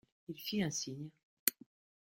Il 0.29 0.35
fit 0.39 0.63
un 0.63 0.71
signe. 0.71 1.11